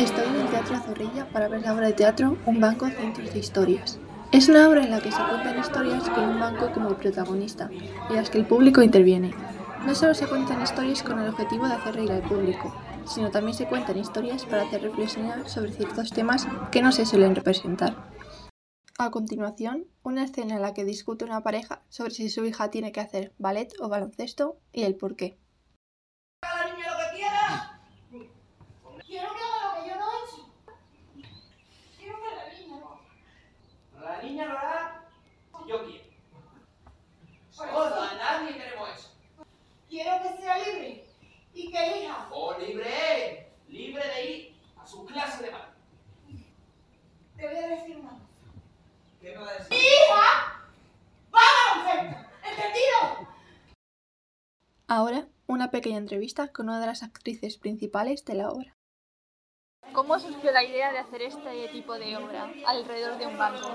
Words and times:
Estoy 0.00 0.26
en 0.28 0.36
el 0.36 0.48
Teatro 0.48 0.80
Zorrilla 0.80 1.28
para 1.28 1.48
ver 1.48 1.60
la 1.60 1.74
obra 1.74 1.88
de 1.88 1.92
teatro 1.92 2.38
Un 2.46 2.58
banco 2.58 2.88
cientos 2.88 3.34
de 3.34 3.38
historias. 3.38 3.98
Es 4.32 4.48
una 4.48 4.66
obra 4.66 4.82
en 4.82 4.90
la 4.90 4.98
que 4.98 5.12
se 5.12 5.22
cuentan 5.22 5.58
historias 5.58 6.08
con 6.08 6.24
un 6.24 6.40
banco 6.40 6.72
como 6.72 6.96
protagonista, 6.96 7.68
en 8.08 8.16
las 8.16 8.30
que 8.30 8.38
el 8.38 8.46
público 8.46 8.80
interviene. 8.80 9.34
No 9.84 9.94
solo 9.94 10.14
se 10.14 10.26
cuentan 10.26 10.62
historias 10.62 11.02
con 11.02 11.18
el 11.18 11.28
objetivo 11.28 11.68
de 11.68 11.74
hacer 11.74 11.96
reír 11.96 12.12
al 12.12 12.22
público, 12.22 12.74
sino 13.06 13.30
también 13.30 13.54
se 13.54 13.66
cuentan 13.66 13.98
historias 13.98 14.46
para 14.46 14.62
hacer 14.62 14.80
reflexionar 14.80 15.46
sobre 15.50 15.72
ciertos 15.72 16.12
temas 16.12 16.48
que 16.72 16.80
no 16.80 16.92
se 16.92 17.04
suelen 17.04 17.34
representar. 17.34 17.94
A 18.96 19.10
continuación, 19.10 19.84
una 20.02 20.24
escena 20.24 20.54
en 20.54 20.62
la 20.62 20.72
que 20.72 20.86
discute 20.86 21.26
una 21.26 21.42
pareja 21.42 21.82
sobre 21.90 22.12
si 22.12 22.30
su 22.30 22.46
hija 22.46 22.70
tiene 22.70 22.90
que 22.90 23.00
hacer 23.00 23.34
ballet 23.36 23.74
o 23.78 23.90
baloncesto 23.90 24.56
y 24.72 24.84
el 24.84 24.94
por 24.94 25.14
qué. 25.14 25.36
la 26.42 26.64
niña 26.72 26.90
lo 26.90 26.98
que 26.98 27.16
quiera. 27.16 27.80
Quiero 29.10 29.28
que 29.34 29.42
haga 29.42 29.74
lo 29.74 29.82
que 29.82 29.88
yo 29.88 29.96
no 29.96 30.06
he 30.06 30.24
hecho. 30.24 30.52
Quiero 31.98 32.16
que 32.22 32.30
la 32.36 32.44
niña 32.54 32.76
lo 32.78 32.86
haga. 32.86 33.00
La 34.00 34.22
niña 34.22 34.44
lo 34.46 34.58
hará 34.58 35.04
si 35.58 35.68
yo 35.68 35.84
quiero. 35.84 36.04
Pues, 37.56 37.72
Gorda, 37.72 38.14
nadie 38.14 38.54
queremos 38.54 38.88
eso. 38.96 39.08
Quiero 39.88 40.19
que 40.36 40.42
sea 40.42 40.58
libre 40.58 41.04
y 41.54 41.70
que 41.70 41.78
elija. 41.78 42.28
O 42.30 42.58
libre, 42.58 43.52
libre 43.68 44.02
de 44.08 44.30
ir 44.30 44.54
a 44.80 44.86
su 44.86 45.04
clase 45.06 45.44
de 45.44 45.50
baile. 45.50 45.66
Te 47.36 47.46
voy 47.46 47.56
a 47.56 47.68
decir 47.68 47.96
una 47.96 48.10
cosa. 48.10 48.24
¿Qué 49.20 49.30
me 49.30 49.36
va 49.36 49.50
a 49.50 49.54
decir? 49.54 49.70
¡Mi 49.70 49.76
hija! 49.76 50.62
¡Va 51.34 51.40
a 51.40 51.84
baloncesto! 51.84 52.30
¿Entendido? 52.44 53.28
Ahora, 54.86 55.28
una 55.46 55.70
pequeña 55.70 55.98
entrevista 55.98 56.48
con 56.48 56.68
una 56.68 56.80
de 56.80 56.86
las 56.86 57.02
actrices 57.02 57.58
principales 57.58 58.24
de 58.24 58.34
la 58.34 58.50
obra. 58.50 58.76
¿Cómo 59.92 60.18
surgió 60.18 60.52
la 60.52 60.62
idea 60.62 60.92
de 60.92 60.98
hacer 60.98 61.22
este 61.22 61.68
tipo 61.68 61.98
de 61.98 62.16
obra 62.16 62.48
alrededor 62.66 63.18
de 63.18 63.26
un 63.26 63.36
banco? 63.36 63.68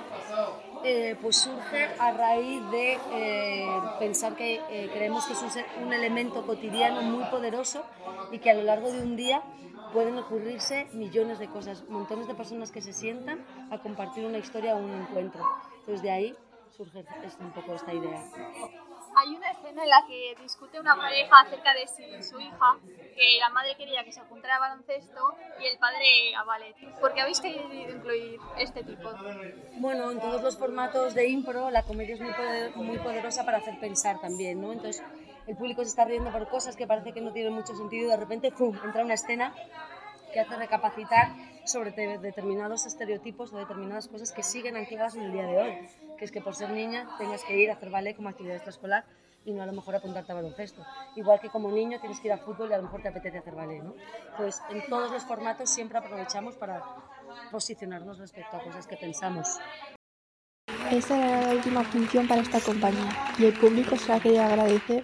Eh, 0.83 1.17
pues 1.21 1.37
surge 1.37 1.89
a 1.99 2.11
raíz 2.11 2.61
de 2.71 2.99
eh, 3.11 3.67
pensar 3.99 4.35
que 4.35 4.61
eh, 4.69 4.89
creemos 4.93 5.25
que 5.25 5.33
es 5.33 5.41
un, 5.41 5.85
un 5.85 5.93
elemento 5.93 6.45
cotidiano 6.45 7.01
muy 7.01 7.23
poderoso 7.25 7.83
y 8.31 8.39
que 8.39 8.51
a 8.51 8.53
lo 8.53 8.63
largo 8.63 8.91
de 8.91 9.01
un 9.01 9.15
día 9.15 9.41
pueden 9.91 10.17
ocurrirse 10.17 10.87
millones 10.93 11.39
de 11.39 11.47
cosas, 11.47 11.83
montones 11.89 12.27
de 12.27 12.35
personas 12.35 12.71
que 12.71 12.81
se 12.81 12.93
sientan 12.93 13.45
a 13.71 13.79
compartir 13.79 14.25
una 14.25 14.37
historia 14.37 14.75
o 14.75 14.77
un 14.77 14.91
encuentro. 14.91 15.43
Entonces 15.79 16.01
de 16.01 16.11
ahí 16.11 16.35
surge 16.75 17.05
un 17.39 17.51
poco 17.51 17.73
esta 17.73 17.93
idea. 17.93 18.23
Hay 19.15 19.33
una 19.35 19.49
escena 19.51 19.83
en 19.83 19.89
la 19.89 20.05
que 20.07 20.35
discute 20.41 20.79
una 20.79 20.95
pareja 20.95 21.39
acerca 21.41 21.73
de 21.73 21.87
si 21.87 22.21
su 22.23 22.39
hija, 22.39 22.77
que 23.15 23.39
la 23.39 23.49
madre 23.49 23.75
quería 23.77 24.03
que 24.03 24.11
se 24.11 24.19
apuntara 24.19 24.57
a 24.57 24.59
baloncesto 24.59 25.35
y 25.61 25.65
el 25.65 25.77
padre 25.77 26.35
a 26.37 26.43
ballet. 26.43 26.75
¿Por 26.99 27.13
qué 27.13 27.21
habéis 27.21 27.39
querido 27.39 27.63
incluir 27.89 28.39
este 28.57 28.83
tipo? 28.83 29.09
Bueno, 29.77 30.11
en 30.11 30.19
todos 30.19 30.41
los 30.41 30.57
formatos 30.57 31.13
de 31.13 31.27
impro 31.29 31.69
la 31.71 31.83
comedia 31.83 32.15
es 32.15 32.21
muy, 32.21 32.33
poder- 32.33 32.75
muy 32.75 32.97
poderosa 32.99 33.45
para 33.45 33.57
hacer 33.59 33.79
pensar 33.79 34.19
también, 34.19 34.61
¿no? 34.61 34.73
Entonces 34.73 35.01
el 35.47 35.55
público 35.55 35.83
se 35.83 35.89
está 35.89 36.05
riendo 36.05 36.31
por 36.31 36.47
cosas 36.49 36.75
que 36.75 36.87
parece 36.87 37.13
que 37.13 37.21
no 37.21 37.31
tienen 37.31 37.53
mucho 37.53 37.75
sentido 37.75 38.07
y 38.07 38.09
de 38.09 38.17
repente 38.17 38.51
¡pum! 38.51 38.77
entra 38.83 39.03
una 39.03 39.13
escena 39.13 39.53
que 40.35 40.41
hace 40.41 40.57
recapacitar 40.57 41.29
sobre 41.63 41.93
te- 41.93 42.17
determinados 42.17 42.85
estereotipos 42.85 43.53
o 43.53 43.57
determinadas 43.57 44.09
cosas 44.09 44.33
que 44.33 44.43
siguen 44.43 44.75
ancladas 44.75 45.15
en 45.15 45.21
el 45.23 45.31
día 45.31 45.47
de 45.47 45.57
hoy, 45.61 45.73
que 46.17 46.25
es 46.25 46.31
que 46.33 46.41
por 46.41 46.53
ser 46.55 46.71
niña 46.71 47.07
tengas 47.17 47.41
que 47.45 47.55
ir 47.57 47.69
a 47.69 47.75
hacer 47.75 47.89
ballet 47.89 48.17
como 48.17 48.27
actividad 48.27 48.55
extraescolar 48.57 49.05
y 49.45 49.53
no 49.53 49.63
a 49.63 49.65
lo 49.65 49.71
mejor 49.71 49.95
apuntarte 49.95 50.33
a 50.33 50.35
baloncesto. 50.35 50.85
Igual 51.15 51.39
que 51.39 51.49
como 51.49 51.71
niño 51.71 52.01
tienes 52.01 52.19
que 52.19 52.27
ir 52.27 52.33
a 52.33 52.37
fútbol 52.37 52.69
y 52.69 52.73
a 52.73 52.77
lo 52.77 52.83
mejor 52.83 53.01
te 53.01 53.07
apetece 53.07 53.37
hacer 53.37 53.55
ballet, 53.55 53.81
¿no? 53.81 53.93
Pues 54.35 54.61
en 54.69 54.85
todos 54.89 55.09
los 55.09 55.23
formatos 55.23 55.69
siempre 55.69 55.99
aprovechamos 55.99 56.55
para 56.55 56.83
posicionarnos 57.49 58.17
respecto 58.19 58.57
a 58.57 58.59
cosas 58.59 58.85
que 58.87 58.97
pensamos. 58.97 59.47
Esta 60.91 61.17
era 61.17 61.47
la 61.47 61.53
última 61.53 61.83
función 61.85 62.27
para 62.27 62.41
esta 62.41 62.59
compañía 62.59 63.09
y 63.39 63.45
el 63.45 63.53
público 63.53 63.95
se 63.95 64.09
la 64.09 64.19
quería 64.19 64.47
agradecer 64.47 65.03